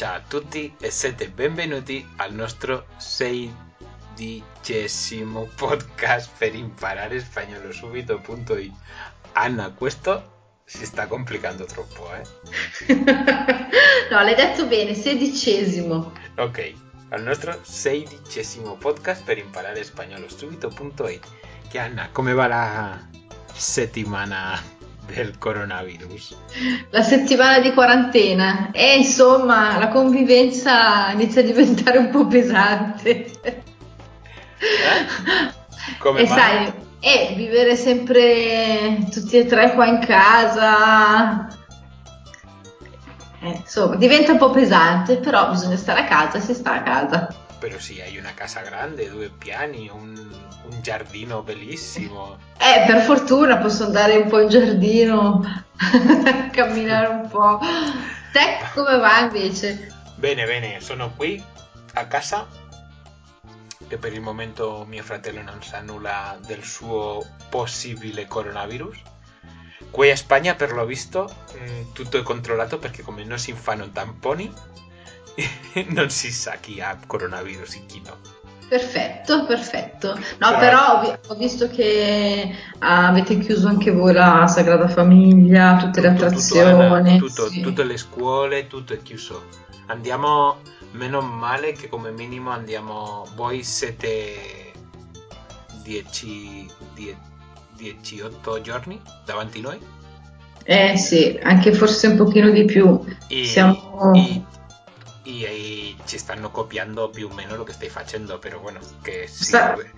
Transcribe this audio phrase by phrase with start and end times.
[0.00, 3.66] Ciao a tutti e siete benvenuti al nostro sedicesimo
[5.54, 8.72] podcast per imparare spagnolo subito.it.
[9.32, 12.22] Anna, questo si sta complicando troppo, eh?
[14.10, 16.14] no, l'hai detto bene, sedicesimo.
[16.36, 16.72] Ok,
[17.10, 21.26] al nostro sedicesimo podcast per imparare spagnolo subito.it.
[21.68, 23.06] Che Anna, come va la
[23.52, 24.79] settimana
[25.10, 26.36] del coronavirus?
[26.90, 33.30] La settimana di quarantena e insomma la convivenza inizia a diventare un po' pesante.
[33.42, 33.62] Eh?
[35.98, 36.38] Come e mai?
[36.38, 41.48] sai, e vivere sempre tutti e tre qua in casa.
[43.42, 46.82] Eh, insomma, diventa un po' pesante, però bisogna stare a casa e si sta a
[46.82, 47.34] casa.
[47.60, 50.16] Però sì, hai una casa grande, due piani, un,
[50.64, 52.38] un giardino bellissimo.
[52.56, 55.64] Eh, per fortuna posso andare un po' in giardino,
[56.50, 57.60] camminare un po'.
[58.32, 59.92] Te come va invece?
[60.16, 61.42] Bene, bene, sono qui
[61.94, 62.46] a casa
[63.88, 68.96] e per il momento mio fratello non sa nulla del suo possibile coronavirus.
[69.90, 73.90] Qui a Spagna, per lo visto, mh, tutto è controllato perché come non si fanno
[73.90, 74.50] tamponi,
[75.88, 78.16] non si sa chi ha coronavirus e chi no.
[78.68, 80.14] Perfetto, perfetto.
[80.38, 84.86] No, Però- però ho, vi- ho visto che ah, avete chiuso anche voi la Sagrada
[84.86, 86.82] Famiglia, tutte le Tutto, attrazioni.
[86.84, 87.60] Anna, tutto, sì.
[87.62, 89.42] tutte le scuole, tutto è chiuso.
[89.86, 90.58] Andiamo,
[90.92, 94.72] meno male che come minimo andiamo, voi siete
[95.82, 96.70] 10,
[97.76, 99.78] 18 giorni davanti noi
[100.62, 103.00] Eh sì, anche forse un pochino di più.
[103.26, 104.42] e, Siamo- e-
[105.44, 109.26] e- e ci stanno copiando più o meno lo che stai facendo, però bueno, che
[109.28, 109.90] si, Sta- dove-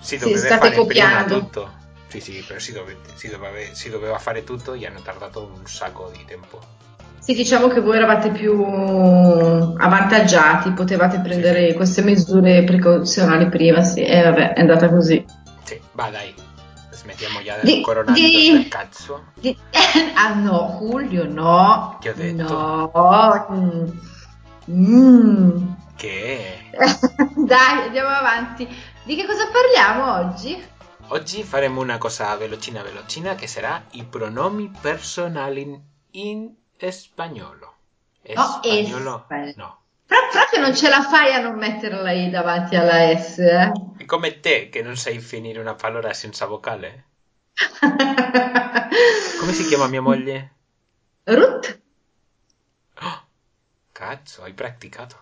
[0.00, 1.38] si sì, doveva state fare prima copiando.
[1.38, 1.70] tutto.
[2.08, 5.66] Sì, sì, però si, dove- si doveva, si doveva fare tutto e hanno tardato un
[5.66, 6.60] sacco di tempo.
[7.18, 8.52] Sì, diciamo che voi eravate più
[9.78, 15.24] avvantaggiati, potevate prendere queste misure precauzionali prima, sì, e vabbè, è andata così.
[15.64, 16.32] Sì, va dai,
[16.92, 19.24] smettiamo già del Di- coronavirus di- del cazzo.
[19.34, 19.56] Di-
[20.14, 21.98] Ah no, Julio, no.
[22.00, 22.42] Che ho detto?
[22.44, 22.90] No.
[24.70, 25.68] Mm.
[25.96, 26.70] Che
[27.36, 28.68] Dai, andiamo avanti.
[29.04, 30.74] Di che cosa parliamo oggi?
[31.08, 35.80] oggi faremo una cosa velocina velocina che sarà i pronomi personali
[36.12, 36.52] in,
[36.90, 37.74] spagnolo.
[38.34, 39.26] No, Spagnolo?
[39.28, 39.78] es- No.
[40.04, 43.72] Però proprio non ce la fai a non metterla lì davanti alla S, eh?
[43.98, 47.04] È come te che non sai finire una parola senza vocale.
[49.40, 50.52] Come si chiama mia moglie?
[51.24, 51.85] Ruth, Oh,
[53.96, 55.16] cazzo, hai praticato.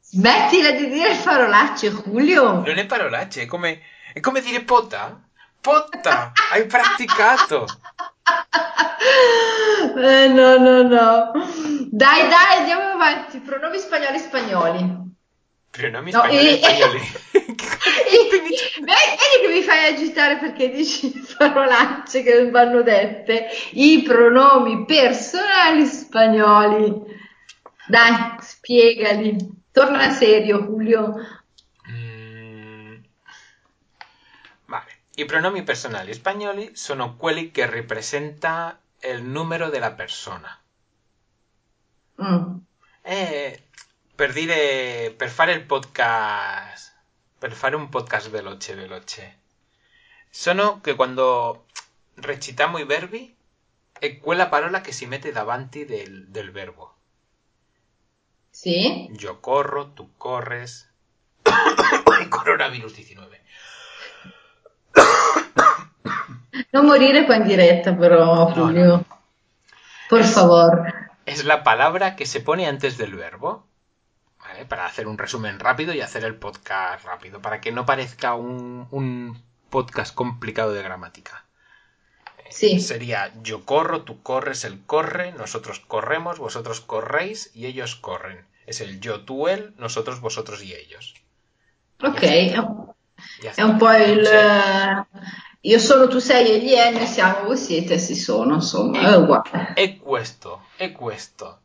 [0.00, 2.60] smettila di dire parolacce, Julio.
[2.60, 3.80] Non è parolacce, è come,
[4.12, 5.20] è come dire potta.
[5.60, 7.66] Potta, hai praticato.
[9.98, 11.32] Eh, no, no, no.
[11.90, 13.38] Dai, dai, andiamo avanti.
[13.38, 14.94] Pronomi spagnoli spagnoli.
[15.70, 17.00] Pronomi No, spagnoli e- spagnoli.
[18.16, 23.46] Vedi vedi che mi fai agitare perché dici parolacce che non vanno dette.
[23.72, 27.14] I pronomi personali spagnoli.
[27.88, 29.36] Dai, spiegali.
[29.70, 31.14] Torna serio, Julio.
[31.88, 32.96] Mm,
[34.64, 34.90] Vale.
[35.14, 40.58] I pronomi personali spagnoli sono quelli che rappresenta il numero della persona.
[42.22, 42.56] Mm.
[43.02, 43.62] E
[44.14, 46.92] per dire, per fare il podcast,
[47.38, 49.38] per fare un podcast veloce, veloce,
[50.28, 51.66] sono che quando
[52.14, 53.34] recitiamo i verbi
[53.98, 56.95] è quella parola che si mette davanti del, del verbo.
[58.56, 59.06] Sì?
[59.12, 60.88] Yo corro, tú corres.
[62.30, 63.40] Coronavirus 19.
[66.70, 68.84] Non morire qua in diretta, però, No, Julio.
[68.84, 69.04] no, no.
[70.08, 70.90] Por favor.
[71.26, 73.66] Es la palabra que se pone antes del verbo.
[74.38, 74.64] ¿vale?
[74.64, 77.42] Para hacer un resumen rápido y hacer el podcast rápido.
[77.42, 81.44] Para que no parezca un, un podcast complicado de gramática.
[82.56, 82.80] Sí.
[82.80, 88.46] Sería yo corro, tú corres, él corre, nosotros corremos, vosotros corréis y ellos corren.
[88.66, 91.14] Es el yo, tú, él, nosotros, vosotros y ellos.
[92.02, 92.94] Ok, è un-
[93.42, 94.26] Ya è un po' il...
[95.62, 99.74] Io sono, tu sei, egli è, noi siamo, voi siete, si sono, insomma, è uguale.
[99.74, 101.60] E questo, e questo.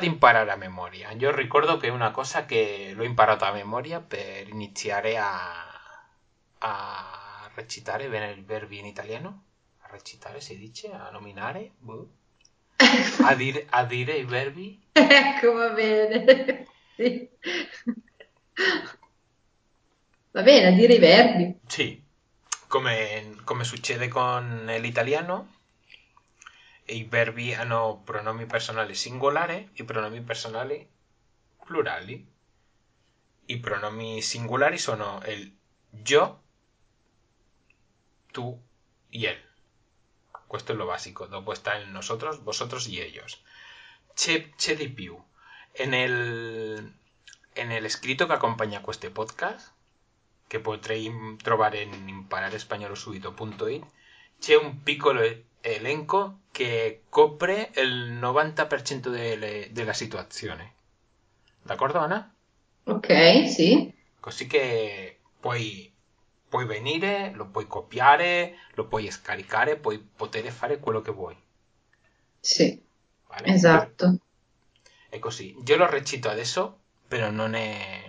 [0.00, 1.10] Di imparare a memoria.
[1.12, 5.64] Io ricordo che è una cosa che l'ho imparato a memoria per iniziare a,
[6.58, 9.42] a recitare bene il verbo in italiano.
[9.92, 12.08] Recitare si dice, a nominare, boh.
[13.24, 14.82] a, dire, a dire i verbi.
[14.92, 16.66] Ecco, va bene.
[16.94, 17.26] Sì.
[20.32, 21.58] Va bene, a dire i verbi.
[21.66, 22.02] Sì,
[22.66, 25.54] come, come succede con l'italiano.
[26.86, 30.86] i verbi hanno pronomi personali singolari e pronomi personali
[31.64, 32.26] plurali.
[33.46, 35.54] I pronomi singolari sono il
[35.90, 36.40] yo,
[38.32, 38.60] tú
[39.10, 39.51] y él.
[40.52, 41.24] Questo è lo básico.
[41.24, 43.42] Dopo está en nosotros, vosotros y ellos.
[44.14, 45.18] C'è, c'è di più.
[45.72, 46.92] En el,
[47.54, 49.72] en el escrito che accompagna questo podcast,
[50.46, 51.10] che potrei
[51.42, 53.86] trovare in impararespagnolosubito.it,
[54.38, 55.22] c'è un piccolo
[55.62, 60.74] elenco che copre il 90% delle, della situazione.
[61.62, 62.30] D'accordo, Anna?
[62.84, 63.90] Ok, sì.
[64.20, 65.91] Così che puoi,
[66.52, 71.34] puoi venire, lo puoi copiare, lo puoi scaricare, puoi poter fare quello che vuoi.
[72.38, 72.78] Sì,
[73.26, 73.46] Vale?
[73.46, 74.18] esatto.
[75.08, 75.56] È così.
[75.64, 78.02] Io lo recito adesso, però non, è,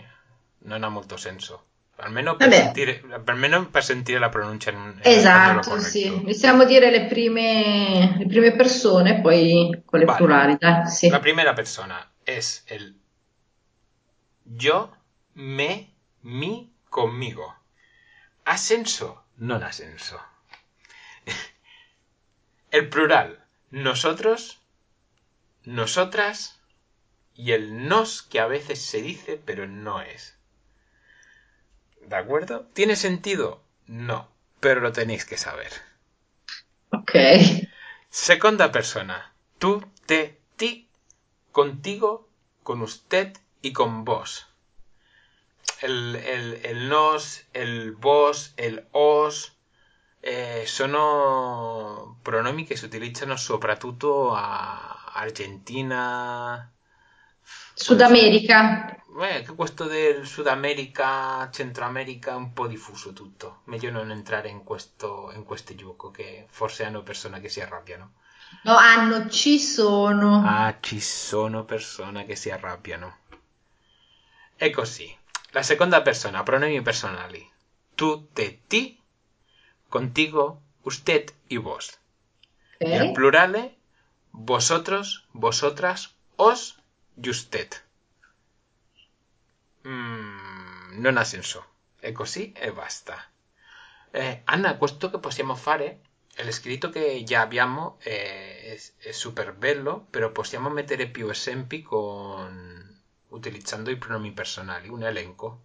[0.64, 1.68] non ha molto senso.
[1.96, 6.08] Almeno per, sentire, almeno per sentire la pronuncia in, spagnolo Esatto, sì.
[6.08, 10.18] Iniziamo a dire le prime, le prime persone, poi quelle Vale.
[10.18, 11.08] plurali, dai, sì.
[11.08, 12.94] La primera persona es el
[14.44, 14.92] yo,
[15.34, 15.94] me,
[16.24, 17.63] mi, conmigo.
[18.46, 19.24] ¿Ascenso?
[19.38, 20.22] No ascenso.
[22.72, 24.60] El plural, nosotros,
[25.64, 26.60] nosotras
[27.36, 30.38] y el nos que a veces se dice pero no es.
[32.02, 32.68] ¿De acuerdo?
[32.74, 33.64] ¿Tiene sentido?
[33.88, 34.30] No,
[34.60, 35.72] pero lo tenéis que saber.
[36.92, 37.12] Ok,
[38.10, 39.34] Segunda persona.
[39.58, 40.88] Tú, te, ti,
[41.52, 42.30] contigo,
[42.62, 44.53] con usted y con vos.
[45.82, 49.58] El, el, el nos, el vos, el os
[50.22, 56.72] eh, sono pronomi che si utilizzano soprattutto a Argentina.
[57.74, 58.96] Sud America.
[59.20, 63.60] Eh, che questo del Sud America, Centro America è un po' diffuso tutto.
[63.66, 68.14] Meglio non entrare in questo, in questo gioco che forse hanno persone che si arrabbiano.
[68.64, 70.42] No, hanno, ci sono.
[70.46, 73.18] Ah, ci sono persone che si arrabbiano.
[74.56, 75.14] E così.
[75.54, 77.48] La seconda persona, pronomi personali.
[77.96, 79.00] Tu, te, ti,
[79.88, 82.00] contigo, usted y vos.
[82.80, 83.78] Y el plurale,
[84.32, 86.80] vosotros, vosotras, os
[87.22, 87.70] y usted.
[89.88, 91.64] Mm, non ha senso.
[92.00, 93.24] E così e basta.
[94.12, 96.02] Eh, Anna, questo che possiamo fare,
[96.34, 101.84] è scritto che già abbiamo eh, è, è super bello, però possiamo mettere più esempi
[101.84, 102.93] con...
[103.34, 105.64] utilizzando i pronomi personali, un elenco.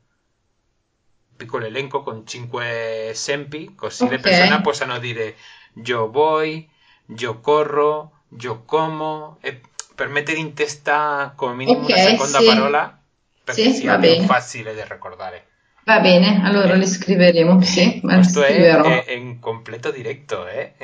[1.36, 4.26] Piccolo elenco con 5 esempi, così le Ok.
[4.26, 5.36] persone possano dire
[5.84, 6.68] io voy,
[7.16, 9.60] io corro, io como, e
[9.94, 12.42] per mettere in testa come minimo Ok, una seconda sì.
[12.42, 13.00] parola
[13.44, 14.26] perché Sì, sia più bene.
[14.26, 15.46] facile da ricordare.
[15.86, 20.74] Va bene, allora le scriveremo, sì, le Questo è, è- è in completo diretto, eh?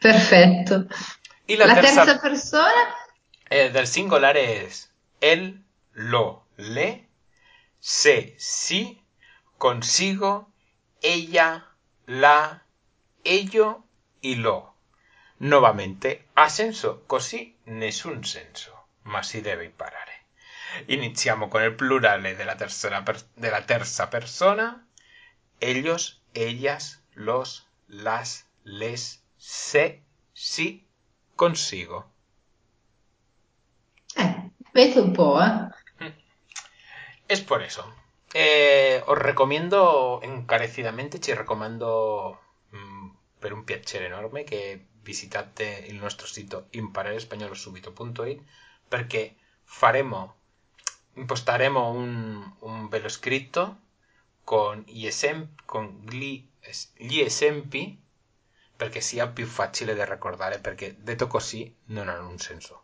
[0.00, 0.86] Perfetto.
[1.46, 2.94] y la, La terza, terza persona?
[3.50, 4.93] eh, del singular es
[5.32, 7.08] él, lo, le,
[7.78, 9.02] se, sí,
[9.56, 10.52] consigo,
[11.00, 11.74] ella,
[12.04, 12.66] la,
[13.22, 13.84] ello
[14.20, 14.74] y lo.
[15.38, 20.26] Nuovamente, ha senso, così nessun senso, ma si deve imparare.
[20.86, 24.86] Iniziamo con il plurale della terza, per- della terza persona.
[25.58, 30.86] Ellos, ellas, los, las, les, se, sí,
[31.34, 32.13] consigo.
[34.74, 35.68] Vedi un po', eh.
[37.34, 37.84] Es por eso.
[38.34, 42.40] Eh, os recomiendo encarecidamente, ci raccomando
[42.74, 48.40] mm, per un piacere enorme che visitate il nostro sito impararespagnolosubito.it
[48.88, 50.20] perché faremo,
[51.14, 53.60] impostaremo un, un bello scritto
[54.42, 54.84] con
[55.64, 56.44] con gli,
[56.96, 57.82] gli esempi
[58.76, 62.82] perché sia più facile da ricordare perché detto così non hanno un senso.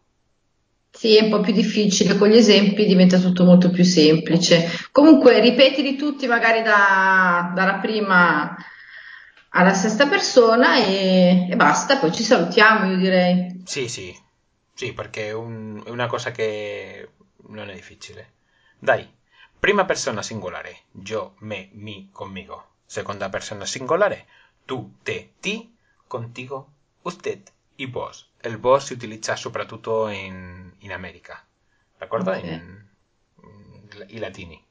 [0.93, 4.69] Sì, è un po' più difficile, con gli esempi diventa tutto molto più semplice.
[4.93, 8.55] Comunque, ripetili tutti magari da- dalla prima
[9.51, 13.63] alla sesta persona e, e basta, poi ci salutiamo, io direi.
[13.65, 14.17] Sì, sì,
[14.75, 17.09] sì, perché è, un- è una cosa che
[17.49, 18.33] non è difficile.
[18.79, 19.09] Dai,
[19.59, 22.67] prima persona singolare, io, me, mi, conmigo.
[22.85, 24.27] Seconda persona singolare,
[24.65, 25.73] tu, te, ti,
[26.07, 27.41] contigo, usted
[27.81, 28.31] y vos.
[28.43, 31.47] El vos si utilizza soprattutto in, in America,
[31.99, 32.35] d'accordo?
[32.35, 34.63] In, in- i latini.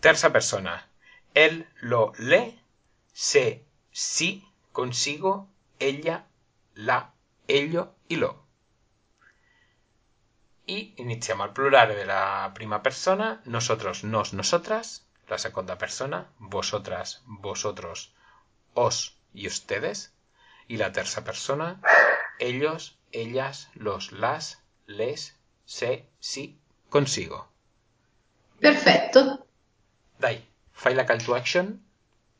[0.00, 0.86] Terza persona,
[1.32, 2.58] él, lo, le,
[3.10, 6.26] se, sí, consigo, ella,
[6.74, 7.14] la,
[7.48, 8.44] ello y lo.
[10.66, 18.12] Y iniziamo al plurale della prima persona, nosotros, nos, nosotras, la segunda persona, vosotras, vosotros,
[18.74, 20.12] os y ustedes,
[20.68, 21.80] y la tercera persona,
[22.38, 27.48] ellos, ellas, los, las, les, se, si, consigo.
[28.58, 29.46] Perfetto.
[30.18, 31.78] Dai, fai la call to action?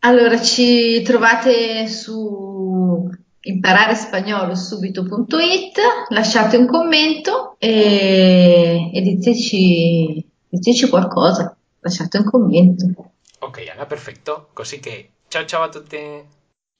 [0.01, 3.11] Allora, ci trovate su
[3.41, 13.11] impararespagnolo.subito.it, lasciate un commento e, e diteci, diteci qualcosa, lasciate un commento.
[13.41, 14.51] Ok, Anna, perfetto.
[14.53, 15.99] Così che ciao ciao a tutti.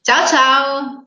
[0.03, 1.05] Ciao ciao!